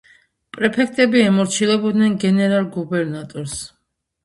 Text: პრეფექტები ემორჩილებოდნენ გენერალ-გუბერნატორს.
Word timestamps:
პრეფექტები 0.55 1.21
ემორჩილებოდნენ 1.25 2.17
გენერალ-გუბერნატორს. 2.25 3.57